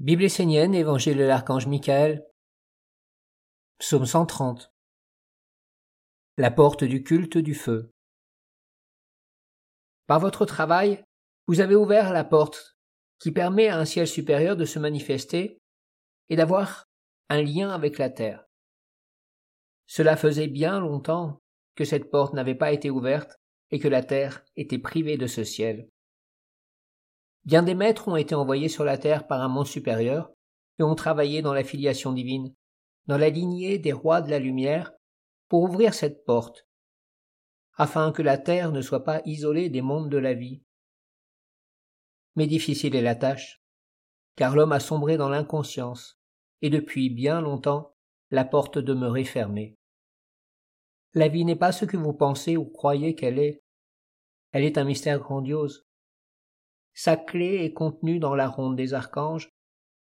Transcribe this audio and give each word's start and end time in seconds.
Bible 0.00 0.24
essénienne, 0.24 0.74
Évangile 0.74 1.18
de 1.18 1.24
l'archange 1.24 1.66
Michael, 1.66 2.26
Psaume 3.76 4.06
130. 4.06 4.72
La 6.38 6.50
porte 6.50 6.84
du 6.84 7.02
culte 7.02 7.36
du 7.36 7.54
feu. 7.54 7.92
Par 10.06 10.18
votre 10.18 10.46
travail, 10.46 11.04
vous 11.48 11.60
avez 11.60 11.74
ouvert 11.74 12.14
la 12.14 12.24
porte 12.24 12.78
qui 13.18 13.30
permet 13.30 13.68
à 13.68 13.76
un 13.76 13.84
ciel 13.84 14.08
supérieur 14.08 14.56
de 14.56 14.64
se 14.64 14.78
manifester 14.78 15.58
et 16.30 16.36
d'avoir 16.36 16.86
un 17.28 17.42
lien 17.42 17.68
avec 17.68 17.98
la 17.98 18.08
terre. 18.08 18.46
Cela 19.86 20.16
faisait 20.16 20.48
bien 20.48 20.80
longtemps 20.80 21.42
que 21.74 21.84
cette 21.84 22.10
porte 22.10 22.32
n'avait 22.32 22.54
pas 22.54 22.72
été 22.72 22.88
ouverte 22.88 23.36
et 23.70 23.78
que 23.78 23.88
la 23.88 24.02
terre 24.02 24.46
était 24.56 24.78
privée 24.78 25.18
de 25.18 25.26
ce 25.26 25.44
ciel. 25.44 25.90
Bien 27.44 27.62
des 27.62 27.74
maîtres 27.74 28.08
ont 28.08 28.16
été 28.16 28.34
envoyés 28.34 28.68
sur 28.68 28.84
la 28.84 28.98
terre 28.98 29.26
par 29.26 29.40
un 29.40 29.48
monde 29.48 29.66
supérieur 29.66 30.30
et 30.78 30.82
ont 30.82 30.94
travaillé 30.94 31.42
dans 31.42 31.54
la 31.54 31.64
filiation 31.64 32.12
divine, 32.12 32.54
dans 33.06 33.18
la 33.18 33.30
lignée 33.30 33.78
des 33.78 33.92
rois 33.92 34.20
de 34.20 34.30
la 34.30 34.38
lumière, 34.38 34.92
pour 35.48 35.62
ouvrir 35.62 35.94
cette 35.94 36.24
porte, 36.24 36.68
afin 37.74 38.12
que 38.12 38.22
la 38.22 38.38
terre 38.38 38.72
ne 38.72 38.82
soit 38.82 39.04
pas 39.04 39.20
isolée 39.24 39.68
des 39.68 39.82
mondes 39.82 40.10
de 40.10 40.18
la 40.18 40.34
vie. 40.34 40.62
Mais 42.36 42.46
difficile 42.46 42.94
est 42.94 43.02
la 43.02 43.16
tâche, 43.16 43.60
car 44.36 44.54
l'homme 44.54 44.72
a 44.72 44.80
sombré 44.80 45.16
dans 45.16 45.28
l'inconscience, 45.28 46.20
et 46.62 46.70
depuis 46.70 47.10
bien 47.10 47.40
longtemps 47.40 47.96
la 48.30 48.44
porte 48.44 48.78
demeurait 48.78 49.24
fermée. 49.24 49.76
La 51.14 51.26
vie 51.26 51.44
n'est 51.44 51.56
pas 51.56 51.72
ce 51.72 51.84
que 51.84 51.96
vous 51.96 52.12
pensez 52.12 52.56
ou 52.56 52.64
croyez 52.64 53.16
qu'elle 53.16 53.40
est. 53.40 53.64
Elle 54.52 54.62
est 54.62 54.78
un 54.78 54.84
mystère 54.84 55.18
grandiose, 55.18 55.84
sa 56.94 57.16
clé 57.16 57.64
est 57.64 57.72
contenue 57.72 58.18
dans 58.18 58.34
la 58.34 58.48
ronde 58.48 58.76
des 58.76 58.94
archanges, 58.94 59.48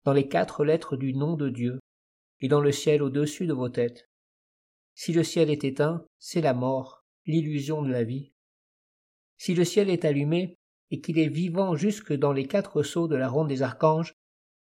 dans 0.04 0.12
les 0.12 0.28
quatre 0.28 0.64
lettres 0.64 0.96
du 0.96 1.14
nom 1.14 1.34
de 1.34 1.48
Dieu, 1.48 1.80
et 2.40 2.48
dans 2.48 2.60
le 2.60 2.72
ciel 2.72 3.02
au-dessus 3.02 3.46
de 3.46 3.52
vos 3.52 3.68
têtes. 3.68 4.08
Si 4.94 5.12
le 5.12 5.24
ciel 5.24 5.50
est 5.50 5.64
éteint, 5.64 6.06
c'est 6.18 6.40
la 6.40 6.54
mort, 6.54 7.04
l'illusion 7.26 7.82
de 7.82 7.90
la 7.90 8.04
vie. 8.04 8.32
Si 9.36 9.54
le 9.54 9.64
ciel 9.64 9.90
est 9.90 10.04
allumé, 10.04 10.56
et 10.90 11.00
qu'il 11.00 11.18
est 11.18 11.28
vivant 11.28 11.74
jusque 11.74 12.12
dans 12.12 12.32
les 12.32 12.46
quatre 12.46 12.82
sceaux 12.82 13.08
de 13.08 13.16
la 13.16 13.28
ronde 13.28 13.48
des 13.48 13.62
archanges, 13.62 14.14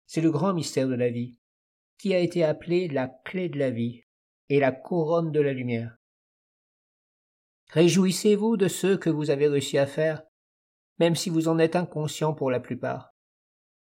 c'est 0.05 0.21
le 0.21 0.31
grand 0.31 0.53
mystère 0.53 0.87
de 0.87 0.95
la 0.95 1.09
vie, 1.09 1.37
qui 1.97 2.13
a 2.13 2.19
été 2.19 2.43
appelé 2.43 2.87
la 2.87 3.07
clé 3.25 3.49
de 3.49 3.59
la 3.59 3.69
vie 3.69 4.03
et 4.49 4.59
la 4.59 4.71
couronne 4.71 5.31
de 5.31 5.41
la 5.41 5.53
lumière? 5.53 5.97
Réjouissez-vous 7.69 8.57
de 8.57 8.67
ce 8.67 8.95
que 8.95 9.09
vous 9.09 9.29
avez 9.29 9.47
réussi 9.47 9.77
à 9.77 9.87
faire, 9.87 10.23
même 10.99 11.15
si 11.15 11.29
vous 11.29 11.47
en 11.47 11.59
êtes 11.59 11.75
inconscient 11.75 12.33
pour 12.33 12.51
la 12.51 12.59
plupart. 12.59 13.13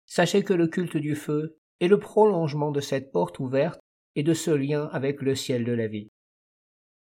Sachez 0.06 0.44
que 0.44 0.54
le 0.54 0.68
culte 0.68 0.98
du 0.98 1.16
feu 1.16 1.58
est 1.80 1.88
le 1.88 2.00
prolongement 2.00 2.72
de 2.72 2.82
cette 2.82 3.12
porte 3.12 3.40
ouverte 3.40 3.80
et 4.16 4.24
de 4.24 4.34
ce 4.34 4.52
lien 4.52 4.90
avec 4.92 5.22
le 5.22 5.36
ciel 5.36 5.64
de 5.64 5.72
la 5.72 5.88
vie. 5.88 6.10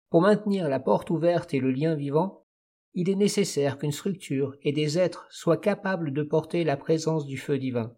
Pour 0.10 0.22
maintenir 0.22 0.70
la 0.70 0.80
porte 0.80 1.10
ouverte 1.10 1.54
et 1.54 1.60
le 1.60 1.72
lien 1.72 1.96
vivant, 1.96 2.46
il 2.94 3.10
est 3.10 3.16
nécessaire 3.16 3.78
qu'une 3.78 3.92
structure 3.92 4.56
et 4.64 4.72
des 4.72 4.98
êtres 4.98 5.28
soient 5.30 5.58
capables 5.58 6.14
de 6.14 6.24
porter 6.24 6.64
la 6.64 6.78
présence 6.78 7.26
du 7.26 7.38
feu 7.38 7.60
divin. 7.60 7.96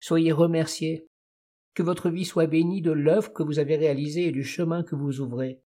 Soyez 0.00 0.32
remerciés, 0.32 1.08
que 1.74 1.82
votre 1.82 2.10
vie 2.10 2.24
soit 2.24 2.46
bénie 2.46 2.82
de 2.82 2.90
l'œuvre 2.90 3.32
que 3.32 3.42
vous 3.42 3.58
avez 3.58 3.76
réalisée 3.76 4.28
et 4.28 4.32
du 4.32 4.44
chemin 4.44 4.82
que 4.82 4.94
vous 4.94 5.20
ouvrez. 5.20 5.62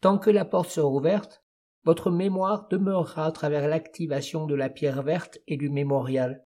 Tant 0.00 0.18
que 0.18 0.30
la 0.30 0.44
porte 0.44 0.70
sera 0.70 0.88
ouverte, 0.88 1.42
votre 1.84 2.10
mémoire 2.10 2.68
demeurera 2.68 3.26
à 3.26 3.32
travers 3.32 3.68
l'activation 3.68 4.46
de 4.46 4.54
la 4.54 4.68
pierre 4.68 5.02
verte 5.02 5.38
et 5.46 5.56
du 5.56 5.70
mémorial. 5.70 6.44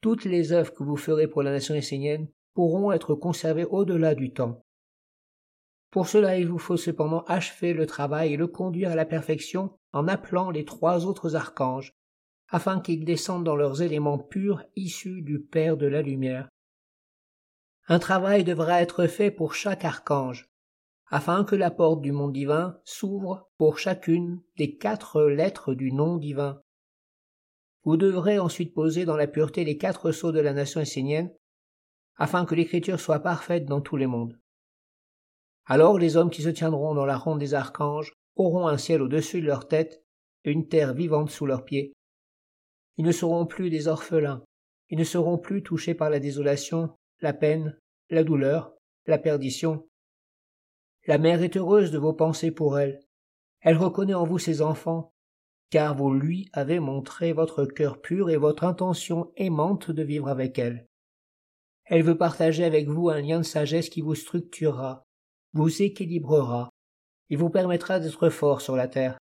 Toutes 0.00 0.24
les 0.24 0.52
œuvres 0.52 0.72
que 0.72 0.82
vous 0.82 0.96
ferez 0.96 1.28
pour 1.28 1.42
la 1.42 1.52
nation 1.52 1.74
essénienne 1.74 2.28
pourront 2.54 2.92
être 2.92 3.14
conservées 3.14 3.64
au-delà 3.64 4.14
du 4.14 4.32
temps. 4.32 4.64
Pour 5.90 6.08
cela, 6.08 6.38
il 6.38 6.48
vous 6.48 6.58
faut 6.58 6.76
cependant 6.76 7.22
achever 7.22 7.72
le 7.72 7.86
travail 7.86 8.32
et 8.32 8.36
le 8.36 8.48
conduire 8.48 8.90
à 8.90 8.96
la 8.96 9.06
perfection 9.06 9.78
en 9.92 10.08
appelant 10.08 10.50
les 10.50 10.64
trois 10.64 11.06
autres 11.06 11.36
archanges, 11.36 11.92
afin 12.48 12.80
qu'ils 12.80 13.04
descendent 13.04 13.44
dans 13.44 13.56
leurs 13.56 13.82
éléments 13.82 14.18
purs 14.18 14.64
issus 14.74 15.22
du 15.22 15.40
Père 15.40 15.76
de 15.76 15.86
la 15.86 16.02
lumière. 16.02 16.48
Un 17.88 17.98
travail 17.98 18.44
devra 18.44 18.82
être 18.82 19.06
fait 19.06 19.30
pour 19.30 19.54
chaque 19.54 19.84
archange, 19.84 20.48
afin 21.08 21.44
que 21.44 21.54
la 21.54 21.70
porte 21.70 22.00
du 22.00 22.12
monde 22.12 22.32
divin 22.32 22.80
s'ouvre 22.84 23.48
pour 23.58 23.78
chacune 23.78 24.42
des 24.56 24.76
quatre 24.76 25.22
lettres 25.22 25.74
du 25.74 25.92
nom 25.92 26.16
divin. 26.16 26.60
Vous 27.84 27.96
devrez 27.96 28.38
ensuite 28.38 28.74
poser 28.74 29.04
dans 29.04 29.16
la 29.16 29.28
pureté 29.28 29.64
les 29.64 29.78
quatre 29.78 30.10
sceaux 30.10 30.32
de 30.32 30.40
la 30.40 30.52
nation 30.52 30.80
essénienne, 30.80 31.32
afin 32.16 32.44
que 32.44 32.54
l'écriture 32.54 32.98
soit 32.98 33.20
parfaite 33.20 33.66
dans 33.66 33.80
tous 33.80 33.96
les 33.96 34.06
mondes. 34.08 34.40
Alors 35.66 35.98
les 35.98 36.16
hommes 36.16 36.30
qui 36.30 36.42
se 36.42 36.48
tiendront 36.48 36.94
dans 36.94 37.06
la 37.06 37.16
ronde 37.16 37.38
des 37.38 37.54
archanges 37.54 38.12
auront 38.34 38.66
un 38.66 38.78
ciel 38.78 39.02
au-dessus 39.02 39.40
de 39.40 39.46
leur 39.46 39.68
tête 39.68 40.02
et 40.44 40.50
une 40.50 40.68
terre 40.68 40.94
vivante 40.94 41.30
sous 41.30 41.46
leurs 41.46 41.64
pieds. 41.64 41.92
Ils 42.96 43.04
ne 43.04 43.12
seront 43.12 43.46
plus 43.46 43.70
des 43.70 43.88
orphelins, 43.88 44.42
ils 44.88 44.98
ne 44.98 45.04
seront 45.04 45.38
plus 45.38 45.62
touchés 45.62 45.94
par 45.94 46.10
la 46.10 46.18
désolation, 46.18 46.96
la 47.20 47.32
peine, 47.32 47.78
la 48.10 48.24
douleur, 48.24 48.72
la 49.06 49.18
perdition, 49.18 49.86
la 51.06 51.18
mère 51.18 51.42
est 51.42 51.56
heureuse 51.56 51.90
de 51.90 51.98
vos 51.98 52.12
pensées 52.12 52.50
pour 52.50 52.78
elle. 52.78 53.00
Elle 53.60 53.76
reconnaît 53.76 54.14
en 54.14 54.24
vous 54.24 54.38
ses 54.38 54.60
enfants, 54.60 55.12
car 55.70 55.96
vous 55.96 56.12
lui 56.12 56.48
avez 56.52 56.80
montré 56.80 57.32
votre 57.32 57.64
cœur 57.64 58.00
pur 58.00 58.30
et 58.30 58.36
votre 58.36 58.64
intention 58.64 59.32
aimante 59.36 59.90
de 59.90 60.02
vivre 60.02 60.28
avec 60.28 60.58
elle. 60.58 60.86
Elle 61.84 62.02
veut 62.02 62.18
partager 62.18 62.64
avec 62.64 62.88
vous 62.88 63.08
un 63.08 63.20
lien 63.20 63.38
de 63.38 63.44
sagesse 63.44 63.88
qui 63.88 64.00
vous 64.00 64.14
structurera, 64.14 65.04
vous 65.52 65.82
équilibrera, 65.82 66.70
et 67.30 67.36
vous 67.36 67.50
permettra 67.50 68.00
d'être 68.00 68.28
fort 68.28 68.60
sur 68.60 68.76
la 68.76 68.88
terre. 68.88 69.18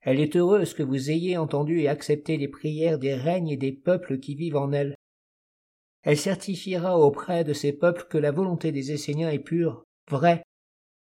Elle 0.00 0.18
est 0.18 0.34
heureuse 0.34 0.74
que 0.74 0.82
vous 0.82 1.10
ayez 1.10 1.36
entendu 1.36 1.80
et 1.80 1.88
accepté 1.88 2.36
les 2.36 2.48
prières 2.48 2.98
des 2.98 3.14
règnes 3.14 3.50
et 3.50 3.56
des 3.56 3.72
peuples 3.72 4.18
qui 4.18 4.34
vivent 4.34 4.56
en 4.56 4.72
elle. 4.72 4.94
Elle 6.02 6.16
certifiera 6.16 6.98
auprès 6.98 7.44
de 7.44 7.52
ces 7.52 7.72
peuples 7.72 8.06
que 8.08 8.18
la 8.18 8.32
volonté 8.32 8.72
des 8.72 8.92
Esséniens 8.92 9.30
est 9.30 9.38
pure, 9.38 9.84
vraie, 10.08 10.42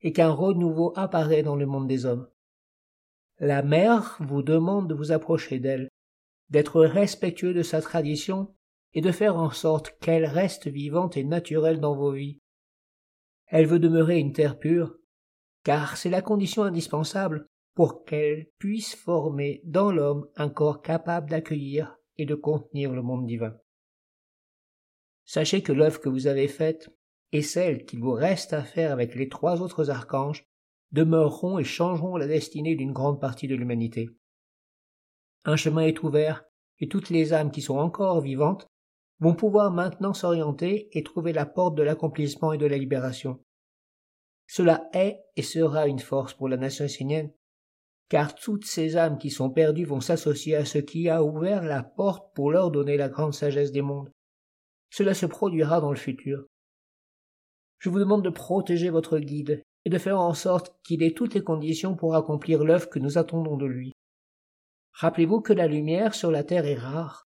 et 0.00 0.12
qu'un 0.12 0.30
renouveau 0.30 0.92
apparaît 0.96 1.42
dans 1.42 1.56
le 1.56 1.66
monde 1.66 1.88
des 1.88 2.06
hommes. 2.06 2.28
La 3.38 3.62
mère 3.62 4.16
vous 4.20 4.42
demande 4.42 4.88
de 4.88 4.94
vous 4.94 5.12
approcher 5.12 5.58
d'elle, 5.60 5.88
d'être 6.50 6.80
respectueux 6.82 7.54
de 7.54 7.62
sa 7.62 7.80
tradition 7.80 8.54
et 8.94 9.00
de 9.00 9.12
faire 9.12 9.36
en 9.36 9.50
sorte 9.50 9.96
qu'elle 10.00 10.24
reste 10.24 10.66
vivante 10.66 11.16
et 11.16 11.24
naturelle 11.24 11.80
dans 11.80 11.94
vos 11.94 12.12
vies. 12.12 12.38
Elle 13.46 13.66
veut 13.66 13.78
demeurer 13.78 14.18
une 14.18 14.32
terre 14.32 14.58
pure, 14.58 14.96
car 15.64 15.96
c'est 15.96 16.10
la 16.10 16.22
condition 16.22 16.62
indispensable 16.62 17.46
pour 17.74 18.04
qu'elle 18.04 18.48
puisse 18.58 18.94
former 18.94 19.60
dans 19.64 19.92
l'homme 19.92 20.28
un 20.36 20.48
corps 20.48 20.82
capable 20.82 21.30
d'accueillir 21.30 21.96
et 22.16 22.26
de 22.26 22.34
contenir 22.34 22.92
le 22.92 23.02
monde 23.02 23.26
divin. 23.26 23.56
Sachez 25.24 25.62
que 25.62 25.72
l'œuvre 25.72 26.00
que 26.00 26.08
vous 26.08 26.26
avez 26.26 26.48
faite 26.48 26.90
et 27.32 27.42
celles 27.42 27.84
qu'il 27.84 28.00
vous 28.00 28.12
reste 28.12 28.52
à 28.52 28.62
faire 28.62 28.92
avec 28.92 29.14
les 29.14 29.28
trois 29.28 29.60
autres 29.60 29.90
archanges 29.90 30.44
demeureront 30.92 31.58
et 31.58 31.64
changeront 31.64 32.16
la 32.16 32.26
destinée 32.26 32.74
d'une 32.74 32.92
grande 32.92 33.20
partie 33.20 33.48
de 33.48 33.54
l'humanité. 33.54 34.08
Un 35.44 35.56
chemin 35.56 35.82
est 35.82 36.02
ouvert, 36.02 36.44
et 36.78 36.88
toutes 36.88 37.10
les 37.10 37.32
âmes 37.32 37.50
qui 37.50 37.60
sont 37.60 37.76
encore 37.76 38.20
vivantes 38.20 38.66
vont 39.20 39.34
pouvoir 39.34 39.72
maintenant 39.72 40.14
s'orienter 40.14 40.88
et 40.96 41.02
trouver 41.02 41.32
la 41.32 41.44
porte 41.44 41.74
de 41.74 41.82
l'accomplissement 41.82 42.52
et 42.52 42.58
de 42.58 42.66
la 42.66 42.78
libération. 42.78 43.42
Cela 44.46 44.88
est 44.94 45.20
et 45.36 45.42
sera 45.42 45.86
une 45.88 45.98
force 45.98 46.32
pour 46.32 46.48
la 46.48 46.56
nation 46.56 46.84
essénienne, 46.84 47.32
car 48.08 48.34
toutes 48.34 48.64
ces 48.64 48.96
âmes 48.96 49.18
qui 49.18 49.30
sont 49.30 49.50
perdues 49.50 49.84
vont 49.84 50.00
s'associer 50.00 50.54
à 50.56 50.64
ce 50.64 50.78
qui 50.78 51.10
a 51.10 51.22
ouvert 51.22 51.62
la 51.62 51.82
porte 51.82 52.34
pour 52.34 52.50
leur 52.50 52.70
donner 52.70 52.96
la 52.96 53.10
grande 53.10 53.34
sagesse 53.34 53.72
des 53.72 53.82
mondes. 53.82 54.10
Cela 54.90 55.12
se 55.12 55.26
produira 55.26 55.82
dans 55.82 55.90
le 55.90 55.98
futur 55.98 56.46
je 57.78 57.88
vous 57.88 57.98
demande 57.98 58.24
de 58.24 58.30
protéger 58.30 58.90
votre 58.90 59.18
guide 59.18 59.62
et 59.84 59.90
de 59.90 59.98
faire 59.98 60.18
en 60.18 60.34
sorte 60.34 60.76
qu'il 60.84 61.02
ait 61.02 61.14
toutes 61.14 61.34
les 61.34 61.44
conditions 61.44 61.94
pour 61.94 62.14
accomplir 62.14 62.64
l'œuvre 62.64 62.88
que 62.88 62.98
nous 62.98 63.18
attendons 63.18 63.56
de 63.56 63.66
lui. 63.66 63.92
Rappelez-vous 64.92 65.40
que 65.40 65.52
la 65.52 65.68
lumière 65.68 66.14
sur 66.14 66.30
la 66.30 66.42
terre 66.42 66.66
est 66.66 66.74
rare. 66.74 67.28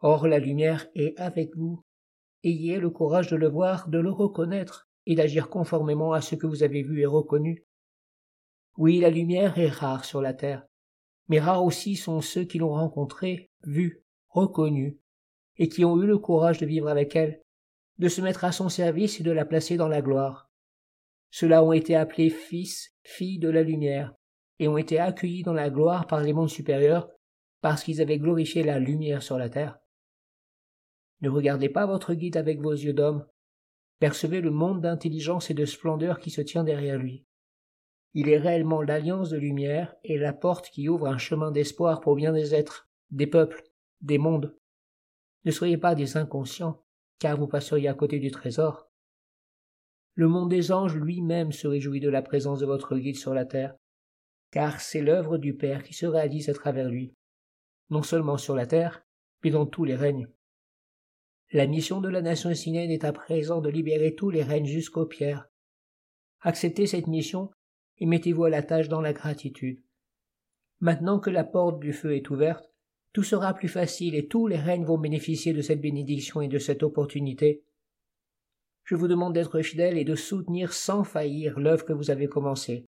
Or 0.00 0.26
la 0.26 0.38
lumière 0.38 0.86
est 0.94 1.18
avec 1.18 1.56
vous. 1.56 1.80
Ayez 2.44 2.78
le 2.78 2.90
courage 2.90 3.30
de 3.30 3.36
le 3.36 3.48
voir, 3.48 3.88
de 3.88 3.98
le 3.98 4.10
reconnaître 4.10 4.88
et 5.06 5.14
d'agir 5.14 5.48
conformément 5.48 6.12
à 6.12 6.20
ce 6.20 6.34
que 6.34 6.46
vous 6.46 6.62
avez 6.62 6.82
vu 6.82 7.00
et 7.00 7.06
reconnu. 7.06 7.64
Oui, 8.76 9.00
la 9.00 9.10
lumière 9.10 9.58
est 9.58 9.68
rare 9.68 10.04
sur 10.04 10.20
la 10.20 10.34
terre, 10.34 10.66
mais 11.28 11.40
rares 11.40 11.64
aussi 11.64 11.96
sont 11.96 12.20
ceux 12.20 12.44
qui 12.44 12.58
l'ont 12.58 12.74
rencontrée, 12.74 13.50
vue, 13.64 14.04
reconnue, 14.28 15.00
et 15.56 15.68
qui 15.68 15.84
ont 15.84 16.00
eu 16.00 16.06
le 16.06 16.18
courage 16.18 16.58
de 16.58 16.66
vivre 16.66 16.88
avec 16.88 17.16
elle 17.16 17.42
de 17.98 18.08
se 18.08 18.20
mettre 18.20 18.44
à 18.44 18.52
son 18.52 18.68
service 18.68 19.20
et 19.20 19.22
de 19.22 19.30
la 19.30 19.44
placer 19.44 19.76
dans 19.76 19.88
la 19.88 20.02
gloire. 20.02 20.50
Ceux-là 21.30 21.62
ont 21.62 21.72
été 21.72 21.94
appelés 21.94 22.30
fils, 22.30 22.94
filles 23.02 23.38
de 23.38 23.48
la 23.48 23.62
lumière, 23.62 24.14
et 24.58 24.68
ont 24.68 24.78
été 24.78 24.98
accueillis 24.98 25.42
dans 25.42 25.52
la 25.52 25.70
gloire 25.70 26.06
par 26.06 26.20
les 26.20 26.32
mondes 26.32 26.48
supérieurs, 26.48 27.08
parce 27.60 27.82
qu'ils 27.82 28.00
avaient 28.00 28.18
glorifié 28.18 28.62
la 28.62 28.78
lumière 28.78 29.22
sur 29.22 29.38
la 29.38 29.48
terre. 29.48 29.78
Ne 31.20 31.28
regardez 31.28 31.68
pas 31.68 31.86
votre 31.86 32.14
guide 32.14 32.36
avec 32.36 32.60
vos 32.60 32.72
yeux 32.72 32.92
d'homme. 32.92 33.26
Percevez 33.98 34.40
le 34.40 34.50
monde 34.50 34.80
d'intelligence 34.80 35.50
et 35.50 35.54
de 35.54 35.64
splendeur 35.64 36.20
qui 36.20 36.30
se 36.30 36.40
tient 36.40 36.62
derrière 36.62 36.98
lui. 36.98 37.24
Il 38.14 38.28
est 38.28 38.38
réellement 38.38 38.80
l'alliance 38.80 39.30
de 39.30 39.36
lumière 39.36 39.94
et 40.04 40.16
la 40.16 40.32
porte 40.32 40.70
qui 40.70 40.88
ouvre 40.88 41.08
un 41.08 41.18
chemin 41.18 41.50
d'espoir 41.50 42.00
pour 42.00 42.14
bien 42.14 42.32
des 42.32 42.54
êtres, 42.54 42.88
des 43.10 43.26
peuples, 43.26 43.62
des 44.00 44.18
mondes. 44.18 44.56
Ne 45.44 45.50
soyez 45.50 45.76
pas 45.76 45.94
des 45.94 46.16
inconscients, 46.16 46.82
car 47.18 47.36
vous 47.36 47.46
passeriez 47.46 47.88
à 47.88 47.94
côté 47.94 48.18
du 48.18 48.30
trésor. 48.30 48.90
Le 50.14 50.28
monde 50.28 50.50
des 50.50 50.72
anges 50.72 50.96
lui-même 50.96 51.52
se 51.52 51.66
réjouit 51.66 52.00
de 52.00 52.08
la 52.08 52.22
présence 52.22 52.60
de 52.60 52.66
votre 52.66 52.96
guide 52.96 53.16
sur 53.16 53.34
la 53.34 53.44
terre, 53.44 53.76
car 54.50 54.80
c'est 54.80 55.02
l'œuvre 55.02 55.38
du 55.38 55.56
Père 55.56 55.82
qui 55.82 55.94
se 55.94 56.06
réalise 56.06 56.48
à 56.48 56.54
travers 56.54 56.88
lui, 56.88 57.14
non 57.90 58.02
seulement 58.02 58.36
sur 58.36 58.54
la 58.54 58.66
terre, 58.66 59.04
mais 59.44 59.50
dans 59.50 59.66
tous 59.66 59.84
les 59.84 59.94
règnes. 59.94 60.28
La 61.52 61.66
mission 61.66 62.00
de 62.00 62.08
la 62.08 62.20
nation 62.20 62.50
essénienne 62.50 62.90
est 62.90 63.04
à 63.04 63.12
présent 63.12 63.60
de 63.60 63.70
libérer 63.70 64.14
tous 64.14 64.30
les 64.30 64.42
règnes 64.42 64.66
jusqu'aux 64.66 65.06
pierres. 65.06 65.48
Acceptez 66.40 66.86
cette 66.86 67.06
mission 67.06 67.50
et 67.98 68.06
mettez-vous 68.06 68.44
à 68.44 68.50
la 68.50 68.62
tâche 68.62 68.88
dans 68.88 69.00
la 69.00 69.12
gratitude. 69.12 69.82
Maintenant 70.80 71.18
que 71.18 71.30
la 71.30 71.44
porte 71.44 71.80
du 71.80 71.92
feu 71.92 72.14
est 72.14 72.30
ouverte, 72.30 72.70
tout 73.12 73.22
sera 73.22 73.54
plus 73.54 73.68
facile 73.68 74.14
et 74.14 74.28
tous 74.28 74.46
les 74.46 74.58
règnes 74.58 74.84
vont 74.84 74.98
bénéficier 74.98 75.52
de 75.52 75.62
cette 75.62 75.80
bénédiction 75.80 76.40
et 76.40 76.48
de 76.48 76.58
cette 76.58 76.82
opportunité. 76.82 77.64
Je 78.84 78.94
vous 78.94 79.08
demande 79.08 79.34
d'être 79.34 79.60
fidèle 79.60 79.98
et 79.98 80.04
de 80.04 80.14
soutenir 80.14 80.72
sans 80.72 81.04
faillir 81.04 81.58
l'œuvre 81.58 81.84
que 81.84 81.92
vous 81.92 82.10
avez 82.10 82.26
commencée. 82.26 82.86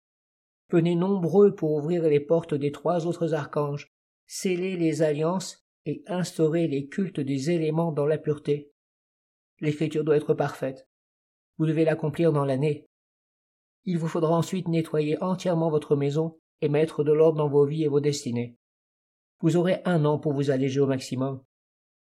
Venez 0.71 0.95
nombreux 0.95 1.53
pour 1.53 1.73
ouvrir 1.73 2.03
les 2.03 2.19
portes 2.19 2.53
des 2.53 2.71
trois 2.71 3.05
autres 3.05 3.33
archanges, 3.33 3.93
sceller 4.25 4.77
les 4.77 5.01
alliances 5.01 5.65
et 5.85 6.03
instaurer 6.07 6.67
les 6.67 6.87
cultes 6.87 7.19
des 7.19 7.51
éléments 7.51 7.91
dans 7.91 8.07
la 8.07 8.17
pureté. 8.17 8.71
L'écriture 9.59 10.03
doit 10.03 10.17
être 10.17 10.33
parfaite. 10.33 10.87
Vous 11.57 11.65
devez 11.65 11.85
l'accomplir 11.85 12.33
dans 12.33 12.45
l'année. 12.45 12.87
Il 13.85 13.99
vous 13.99 14.07
faudra 14.07 14.35
ensuite 14.35 14.67
nettoyer 14.67 15.21
entièrement 15.21 15.69
votre 15.69 15.95
maison 15.95 16.39
et 16.61 16.69
mettre 16.69 17.03
de 17.03 17.13
l'ordre 17.13 17.37
dans 17.37 17.49
vos 17.49 17.65
vies 17.65 17.83
et 17.83 17.87
vos 17.87 17.99
destinées. 17.99 18.57
Vous 19.41 19.57
aurez 19.57 19.81
un 19.85 20.05
an 20.05 20.17
pour 20.17 20.33
vous 20.33 20.49
alléger 20.49 20.79
au 20.79 20.87
maximum, 20.87 21.43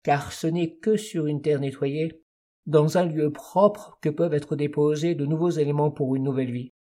car 0.03 0.31
ce 0.31 0.47
n'est 0.47 0.75
que 0.75 0.97
sur 0.97 1.27
une 1.27 1.41
terre 1.41 1.59
nettoyée, 1.59 2.23
dans 2.65 2.97
un 2.97 3.05
lieu 3.05 3.31
propre, 3.31 3.97
que 4.01 4.09
peuvent 4.09 4.33
être 4.33 4.55
déposés 4.55 5.15
de 5.15 5.25
nouveaux 5.25 5.49
éléments 5.49 5.91
pour 5.91 6.15
une 6.15 6.23
nouvelle 6.23 6.51
vie. 6.51 6.73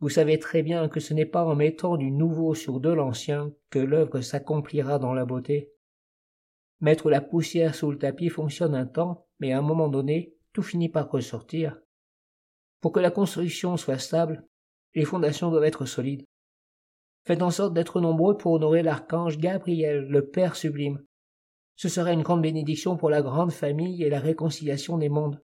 Vous 0.00 0.08
savez 0.08 0.38
très 0.38 0.62
bien 0.62 0.88
que 0.88 1.00
ce 1.00 1.12
n'est 1.12 1.26
pas 1.26 1.44
en 1.44 1.54
mettant 1.54 1.96
du 1.96 2.10
nouveau 2.10 2.54
sur 2.54 2.80
de 2.80 2.88
l'ancien 2.88 3.52
que 3.68 3.78
l'œuvre 3.78 4.22
s'accomplira 4.22 4.98
dans 4.98 5.12
la 5.12 5.26
beauté. 5.26 5.72
Mettre 6.80 7.10
la 7.10 7.20
poussière 7.20 7.74
sous 7.74 7.90
le 7.90 7.98
tapis 7.98 8.30
fonctionne 8.30 8.74
un 8.74 8.86
temps, 8.86 9.26
mais 9.38 9.52
à 9.52 9.58
un 9.58 9.62
moment 9.62 9.88
donné, 9.88 10.34
tout 10.54 10.62
finit 10.62 10.88
par 10.88 11.10
ressortir. 11.10 11.78
Pour 12.80 12.92
que 12.92 13.00
la 13.00 13.10
construction 13.10 13.76
soit 13.76 13.98
stable, 13.98 14.46
les 14.94 15.04
fondations 15.04 15.50
doivent 15.50 15.64
être 15.64 15.84
solides. 15.84 16.24
Faites 17.24 17.42
en 17.42 17.50
sorte 17.50 17.74
d'être 17.74 18.00
nombreux 18.00 18.36
pour 18.36 18.52
honorer 18.52 18.82
l'archange 18.82 19.38
Gabriel, 19.38 20.06
le 20.08 20.26
Père 20.26 20.56
sublime. 20.56 21.04
Ce 21.76 21.88
sera 21.88 22.12
une 22.12 22.22
grande 22.22 22.42
bénédiction 22.42 22.96
pour 22.96 23.10
la 23.10 23.22
grande 23.22 23.52
famille 23.52 24.02
et 24.02 24.10
la 24.10 24.20
réconciliation 24.20 24.98
des 24.98 25.08
mondes. 25.08 25.42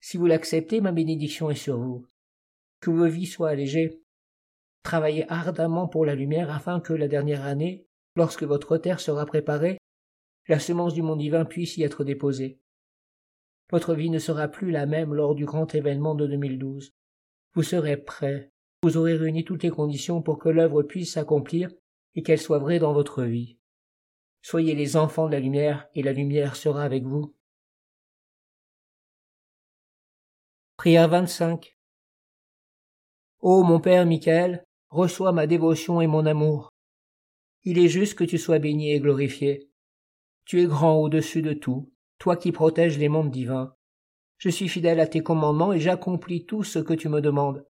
Si 0.00 0.16
vous 0.16 0.26
l'acceptez, 0.26 0.80
ma 0.80 0.92
bénédiction 0.92 1.50
est 1.50 1.56
sur 1.56 1.78
vous 1.78 2.06
que 2.80 2.90
vos 2.90 3.08
vies 3.08 3.26
soient 3.26 3.50
allégées. 3.50 4.02
Travaillez 4.82 5.30
ardemment 5.30 5.88
pour 5.88 6.06
la 6.06 6.14
lumière 6.14 6.50
afin 6.50 6.80
que 6.80 6.92
la 6.92 7.08
dernière 7.08 7.44
année, 7.44 7.86
lorsque 8.16 8.44
votre 8.44 8.76
terre 8.78 9.00
sera 9.00 9.26
préparée, 9.26 9.78
la 10.48 10.58
semence 10.58 10.94
du 10.94 11.02
monde 11.02 11.18
divin 11.18 11.44
puisse 11.44 11.76
y 11.76 11.82
être 11.82 12.04
déposée. 12.04 12.60
Votre 13.70 13.94
vie 13.94 14.10
ne 14.10 14.18
sera 14.18 14.48
plus 14.48 14.70
la 14.70 14.86
même 14.86 15.12
lors 15.12 15.34
du 15.34 15.44
grand 15.44 15.74
événement 15.74 16.14
de 16.14 16.26
2012. 16.26 16.94
Vous 17.54 17.62
serez 17.62 17.98
prêt, 17.98 18.50
vous 18.82 18.96
aurez 18.96 19.16
réuni 19.16 19.44
toutes 19.44 19.64
les 19.64 19.70
conditions 19.70 20.22
pour 20.22 20.38
que 20.38 20.48
l'œuvre 20.48 20.82
puisse 20.82 21.12
s'accomplir 21.12 21.70
et 22.14 22.22
qu'elle 22.22 22.40
soit 22.40 22.58
vraie 22.58 22.78
dans 22.78 22.92
votre 22.92 23.24
vie. 23.24 23.58
Soyez 24.42 24.74
les 24.74 24.96
enfants 24.96 25.26
de 25.26 25.32
la 25.32 25.40
lumière 25.40 25.88
et 25.94 26.02
la 26.02 26.12
lumière 26.12 26.54
sera 26.54 26.84
avec 26.84 27.04
vous. 27.04 27.34
Prière 30.76 31.08
25 31.08 31.76
Ô 33.40 33.62
mon 33.64 33.80
Père 33.80 34.06
Michael, 34.06 34.64
reçois 34.90 35.32
ma 35.32 35.46
dévotion 35.46 36.00
et 36.00 36.06
mon 36.06 36.24
amour. 36.24 36.70
Il 37.64 37.78
est 37.78 37.88
juste 37.88 38.14
que 38.14 38.24
tu 38.24 38.38
sois 38.38 38.60
béni 38.60 38.92
et 38.92 39.00
glorifié. 39.00 39.68
Tu 40.44 40.62
es 40.62 40.66
grand 40.66 40.96
au-dessus 41.00 41.42
de 41.42 41.52
tout, 41.52 41.92
toi 42.18 42.36
qui 42.36 42.52
protèges 42.52 42.98
les 42.98 43.08
mondes 43.08 43.30
divins. 43.30 43.74
Je 44.38 44.48
suis 44.48 44.68
fidèle 44.68 45.00
à 45.00 45.08
tes 45.08 45.22
commandements 45.22 45.72
et 45.72 45.80
j'accomplis 45.80 46.46
tout 46.46 46.62
ce 46.62 46.78
que 46.78 46.94
tu 46.94 47.08
me 47.08 47.20
demandes. 47.20 47.66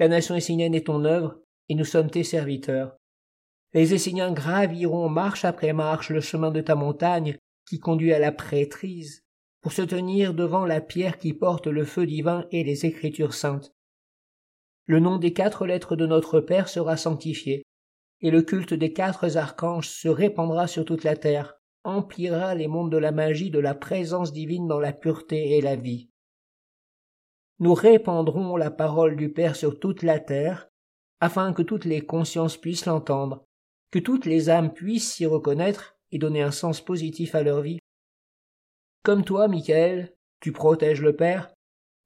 La 0.00 0.08
nation 0.08 0.34
essénienne 0.34 0.74
est 0.74 0.86
ton 0.86 1.04
œuvre, 1.04 1.38
et 1.68 1.76
nous 1.76 1.84
sommes 1.84 2.10
tes 2.10 2.24
serviteurs. 2.24 2.96
Les 3.72 3.94
Esséniens 3.94 4.32
graviront 4.32 5.08
marche 5.08 5.44
après 5.44 5.72
marche 5.72 6.10
le 6.10 6.20
chemin 6.20 6.50
de 6.50 6.60
ta 6.60 6.74
montagne 6.74 7.38
qui 7.68 7.78
conduit 7.78 8.12
à 8.12 8.18
la 8.18 8.32
prêtrise, 8.32 9.22
pour 9.60 9.70
se 9.70 9.82
tenir 9.82 10.34
devant 10.34 10.66
la 10.66 10.80
pierre 10.80 11.18
qui 11.18 11.32
porte 11.34 11.68
le 11.68 11.84
feu 11.84 12.04
divin 12.04 12.48
et 12.50 12.64
les 12.64 12.84
Écritures 12.84 13.34
saintes 13.34 13.72
le 14.90 14.98
nom 14.98 15.18
des 15.18 15.32
quatre 15.32 15.66
lettres 15.66 15.94
de 15.94 16.04
notre 16.04 16.40
Père 16.40 16.68
sera 16.68 16.96
sanctifié, 16.96 17.62
et 18.22 18.32
le 18.32 18.42
culte 18.42 18.74
des 18.74 18.92
quatre 18.92 19.36
archanges 19.36 19.88
se 19.88 20.08
répandra 20.08 20.66
sur 20.66 20.84
toute 20.84 21.04
la 21.04 21.14
terre, 21.14 21.54
emplira 21.84 22.56
les 22.56 22.66
mondes 22.66 22.90
de 22.90 22.98
la 22.98 23.12
magie 23.12 23.52
de 23.52 23.60
la 23.60 23.74
présence 23.76 24.32
divine 24.32 24.66
dans 24.66 24.80
la 24.80 24.92
pureté 24.92 25.56
et 25.56 25.60
la 25.60 25.76
vie. 25.76 26.09
Nous 27.60 27.74
répandrons 27.74 28.56
la 28.56 28.70
parole 28.70 29.16
du 29.16 29.30
Père 29.30 29.54
sur 29.54 29.78
toute 29.78 30.02
la 30.02 30.18
terre, 30.18 30.70
afin 31.20 31.52
que 31.52 31.60
toutes 31.60 31.84
les 31.84 32.00
consciences 32.00 32.56
puissent 32.56 32.86
l'entendre, 32.86 33.44
que 33.90 33.98
toutes 33.98 34.24
les 34.24 34.48
âmes 34.48 34.72
puissent 34.72 35.12
s'y 35.12 35.26
reconnaître 35.26 35.98
et 36.10 36.18
donner 36.18 36.40
un 36.40 36.52
sens 36.52 36.80
positif 36.80 37.34
à 37.34 37.42
leur 37.42 37.60
vie. 37.60 37.78
Comme 39.02 39.24
toi, 39.24 39.46
Michael, 39.46 40.14
tu 40.40 40.52
protèges 40.52 41.02
le 41.02 41.14
Père, 41.14 41.52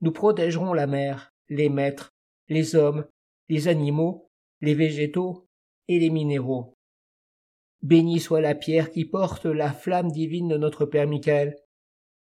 nous 0.01 0.11
protégerons 0.11 0.73
la 0.75 0.89
mère, 0.89 1.33
les 1.49 1.69
maîtres, 1.69 2.11
les 2.49 2.75
hommes, 2.75 3.07
les 3.49 3.69
animaux, 3.69 4.29
les 4.61 4.75
végétaux 4.75 5.47
et 5.87 6.01
les 6.01 6.11
minéraux. 6.11 6.75
Béni 7.81 8.19
soit 8.19 8.41
la 8.41 8.57
pierre 8.57 8.91
qui 8.91 9.05
porte 9.05 9.47
la 9.47 9.73
flamme 9.73 10.11
divine 10.11 10.49
de 10.49 10.57
notre 10.57 10.85
Père 10.85 11.07
Michael. 11.07 11.55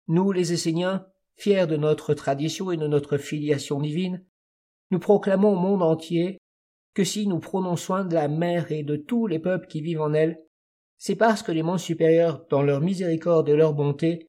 Nous, 0.09 0.33
les 0.33 0.53
Esséniens, 0.53 1.07
fiers 1.37 1.67
de 1.67 1.77
notre 1.77 2.15
tradition 2.15 2.71
et 2.71 2.77
de 2.77 2.87
notre 2.87 3.19
filiation 3.19 3.81
divine, 3.81 4.25
nous 4.91 4.99
proclamons 4.99 5.53
au 5.53 5.61
monde 5.61 5.83
entier 5.83 6.39
que 6.95 7.05
si 7.05 7.27
nous 7.27 7.41
prenons 7.41 7.77
soin 7.77 8.05
de 8.05 8.15
la 8.15 8.29
mer 8.29 8.71
et 8.71 8.83
de 8.83 8.97
tous 8.97 9.27
les 9.27 9.39
peuples 9.39 9.67
qui 9.67 9.81
vivent 9.81 10.03
en 10.03 10.15
elle, 10.15 10.41
c'est 10.97 11.17
parce 11.17 11.43
que 11.43 11.53
les 11.53 11.63
mondes 11.63 11.81
supérieurs, 11.81 12.47
dans 12.49 12.63
leur 12.63 12.81
miséricorde 12.81 13.49
et 13.49 13.57
leur 13.57 13.75
bonté, 13.75 14.29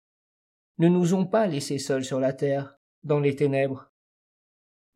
ne 0.78 0.90
nous 0.90 1.14
ont 1.14 1.26
pas 1.26 1.48
laissés 1.48 1.78
seuls 1.78 2.04
sur 2.04 2.20
la 2.20 2.34
terre, 2.34 2.76
dans 3.04 3.20
les 3.20 3.36
ténèbres. 3.36 3.92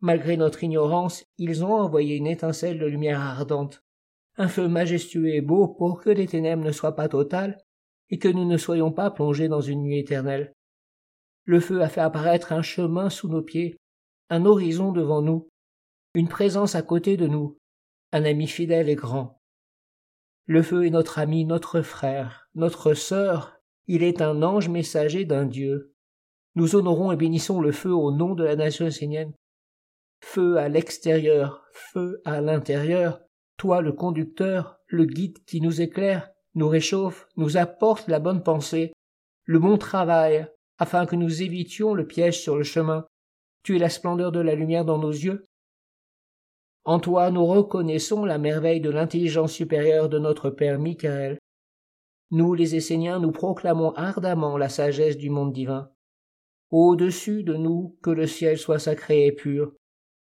Malgré 0.00 0.36
notre 0.36 0.64
ignorance, 0.64 1.24
ils 1.38 1.64
ont 1.64 1.72
envoyé 1.72 2.16
une 2.16 2.26
étincelle 2.26 2.78
de 2.78 2.86
lumière 2.86 3.20
ardente, 3.20 3.84
un 4.36 4.48
feu 4.48 4.68
majestueux 4.68 5.28
et 5.28 5.40
beau 5.40 5.68
pour 5.68 6.00
que 6.00 6.10
les 6.10 6.26
ténèbres 6.26 6.64
ne 6.64 6.72
soient 6.72 6.96
pas 6.96 7.08
totales 7.08 7.58
et 8.08 8.18
que 8.18 8.28
nous 8.28 8.44
ne 8.44 8.56
soyons 8.56 8.90
pas 8.90 9.10
plongés 9.10 9.48
dans 9.48 9.60
une 9.60 9.82
nuit 9.82 9.98
éternelle. 9.98 10.54
Le 11.44 11.60
feu 11.60 11.82
a 11.82 11.88
fait 11.88 12.00
apparaître 12.00 12.52
un 12.52 12.62
chemin 12.62 13.10
sous 13.10 13.28
nos 13.28 13.42
pieds, 13.42 13.76
un 14.28 14.44
horizon 14.44 14.92
devant 14.92 15.22
nous, 15.22 15.48
une 16.14 16.28
présence 16.28 16.74
à 16.74 16.82
côté 16.82 17.16
de 17.16 17.26
nous, 17.26 17.58
un 18.12 18.24
ami 18.24 18.46
fidèle 18.46 18.88
et 18.88 18.96
grand. 18.96 19.40
Le 20.46 20.62
feu 20.62 20.86
est 20.86 20.90
notre 20.90 21.18
ami, 21.18 21.44
notre 21.44 21.82
frère, 21.82 22.48
notre 22.54 22.94
sœur, 22.94 23.60
il 23.86 24.02
est 24.02 24.20
un 24.20 24.42
ange 24.42 24.68
messager 24.68 25.24
d'un 25.24 25.46
Dieu. 25.46 25.94
Nous 26.54 26.76
honorons 26.76 27.12
et 27.12 27.16
bénissons 27.16 27.60
le 27.60 27.72
feu 27.72 27.92
au 27.92 28.12
nom 28.12 28.34
de 28.34 28.44
la 28.44 28.56
nation 28.56 28.86
essénienne 28.86 29.32
feu 30.20 30.58
à 30.58 30.68
l'extérieur, 30.68 31.64
feu 31.72 32.20
à 32.24 32.40
l'intérieur, 32.40 33.20
toi 33.56 33.80
le 33.80 33.92
conducteur, 33.92 34.78
le 34.86 35.04
guide 35.04 35.38
qui 35.44 35.60
nous 35.60 35.80
éclaire, 35.80 36.30
nous 36.54 36.68
réchauffe, 36.68 37.26
nous 37.36 37.56
apporte 37.56 38.08
la 38.08 38.20
bonne 38.20 38.42
pensée, 38.42 38.92
le 39.44 39.58
bon 39.58 39.78
travail, 39.78 40.48
afin 40.80 41.04
que 41.04 41.14
nous 41.14 41.42
évitions 41.42 41.94
le 41.94 42.06
piège 42.06 42.40
sur 42.40 42.56
le 42.56 42.64
chemin. 42.64 43.06
Tu 43.62 43.76
es 43.76 43.78
la 43.78 43.90
splendeur 43.90 44.32
de 44.32 44.40
la 44.40 44.54
lumière 44.54 44.86
dans 44.86 44.98
nos 44.98 45.12
yeux. 45.12 45.46
En 46.84 46.98
toi 46.98 47.30
nous 47.30 47.44
reconnaissons 47.44 48.24
la 48.24 48.38
merveille 48.38 48.80
de 48.80 48.88
l'intelligence 48.88 49.52
supérieure 49.52 50.08
de 50.08 50.18
notre 50.18 50.48
Père 50.48 50.78
Michael. 50.78 51.38
Nous 52.30 52.54
les 52.54 52.74
Esséniens 52.74 53.20
nous 53.20 53.30
proclamons 53.30 53.92
ardemment 53.92 54.56
la 54.56 54.70
sagesse 54.70 55.18
du 55.18 55.28
monde 55.28 55.52
divin. 55.52 55.90
Au-dessus 56.70 57.44
de 57.44 57.54
nous 57.54 57.98
que 58.02 58.10
le 58.10 58.26
ciel 58.26 58.56
soit 58.56 58.78
sacré 58.78 59.26
et 59.26 59.32
pur, 59.32 59.74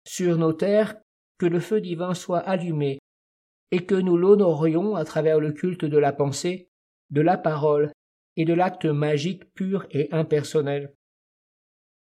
sur 0.05 0.37
nos 0.37 0.51
terres, 0.51 0.97
que 1.37 1.45
le 1.45 1.61
feu 1.61 1.79
divin 1.79 2.13
soit 2.13 2.39
allumé, 2.39 2.99
et 3.71 3.85
que 3.85 3.95
nous 3.95 4.17
l'honorions 4.17 4.95
à 4.95 5.05
travers 5.05 5.39
le 5.39 5.53
culte 5.53 5.85
de 5.85 5.97
la 5.97 6.11
pensée, 6.11 6.69
de 7.11 7.21
la 7.21 7.37
parole 7.37 7.93
et 8.37 8.45
de 8.45 8.53
l'acte 8.53 8.85
magique 8.85 9.53
pur 9.53 9.85
et 9.91 10.07
impersonnel. 10.11 10.93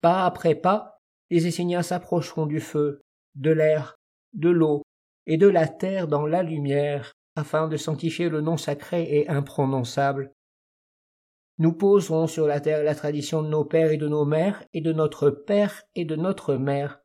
Pas 0.01 0.25
après 0.25 0.55
pas, 0.55 0.99
les 1.31 1.47
Esséniens 1.47 1.83
s'approcheront 1.83 2.47
du 2.47 2.61
feu, 2.61 3.03
de 3.35 3.51
l'air, 3.51 3.97
de 4.33 4.51
l'eau 4.51 4.83
et 5.27 5.37
de 5.37 5.47
la 5.47 5.69
terre 5.69 6.09
dans 6.09 6.27
la 6.27 6.43
lumière, 6.43 7.13
afin 7.37 7.69
de 7.69 7.77
sanctifier 7.77 8.29
le 8.29 8.41
nom 8.41 8.57
sacré 8.57 9.03
et 9.03 9.29
imprononçable. 9.29 10.33
Nous 11.59 11.73
poserons 11.73 12.27
sur 12.27 12.47
la 12.47 12.61
terre 12.61 12.83
la 12.83 12.95
tradition 12.95 13.43
de 13.43 13.49
nos 13.49 13.65
pères 13.65 13.93
et 13.93 13.99
de 13.99 14.09
nos 14.09 14.25
mères, 14.25 14.65
et 14.73 14.81
de 14.81 14.93
notre 14.93 15.31
père 15.31 15.83
et 15.95 16.05
de 16.05 16.17
notre 16.17 16.55
mère. 16.55 17.01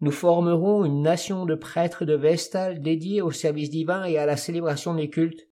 Nous 0.00 0.10
formerons 0.10 0.84
une 0.84 1.00
nation 1.00 1.46
de 1.46 1.54
prêtres 1.54 2.04
de 2.04 2.14
Vestales 2.14 2.82
dédiés 2.82 3.22
au 3.22 3.30
service 3.30 3.70
divin 3.70 4.04
et 4.04 4.18
à 4.18 4.26
la 4.26 4.36
célébration 4.36 4.94
des 4.94 5.08
cultes. 5.08 5.48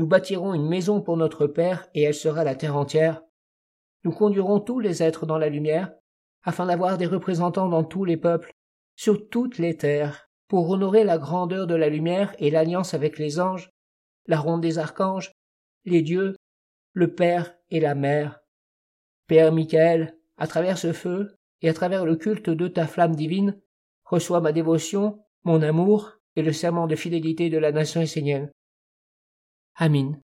Nous 0.00 0.06
bâtirons 0.06 0.54
une 0.54 0.66
maison 0.66 1.02
pour 1.02 1.18
notre 1.18 1.46
Père, 1.46 1.86
et 1.92 2.04
elle 2.04 2.14
sera 2.14 2.42
la 2.42 2.54
terre 2.54 2.74
entière. 2.74 3.20
Nous 4.02 4.12
conduirons 4.12 4.58
tous 4.58 4.80
les 4.80 5.02
êtres 5.02 5.26
dans 5.26 5.36
la 5.36 5.50
lumière, 5.50 5.92
afin 6.42 6.64
d'avoir 6.64 6.96
des 6.96 7.04
représentants 7.04 7.68
dans 7.68 7.84
tous 7.84 8.06
les 8.06 8.16
peuples, 8.16 8.54
sur 8.96 9.28
toutes 9.28 9.58
les 9.58 9.76
terres, 9.76 10.30
pour 10.48 10.70
honorer 10.70 11.04
la 11.04 11.18
grandeur 11.18 11.66
de 11.66 11.74
la 11.74 11.90
lumière 11.90 12.34
et 12.38 12.50
l'alliance 12.50 12.94
avec 12.94 13.18
les 13.18 13.40
anges, 13.40 13.68
la 14.24 14.40
ronde 14.40 14.62
des 14.62 14.78
archanges, 14.78 15.32
les 15.84 16.00
dieux, 16.00 16.34
le 16.94 17.14
Père 17.14 17.54
et 17.68 17.78
la 17.78 17.94
Mère. 17.94 18.40
Père 19.26 19.52
Michael, 19.52 20.16
à 20.38 20.46
travers 20.46 20.78
ce 20.78 20.94
feu, 20.94 21.36
et 21.60 21.68
à 21.68 21.74
travers 21.74 22.06
le 22.06 22.16
culte 22.16 22.48
de 22.48 22.68
ta 22.68 22.86
flamme 22.86 23.14
divine, 23.14 23.60
reçois 24.06 24.40
ma 24.40 24.52
dévotion, 24.52 25.22
mon 25.44 25.60
amour 25.60 26.14
et 26.36 26.42
le 26.42 26.54
serment 26.54 26.86
de 26.86 26.96
fidélité 26.96 27.50
de 27.50 27.58
la 27.58 27.70
nation 27.70 28.00
essénienne. 28.00 28.50
Amin. 29.78 30.22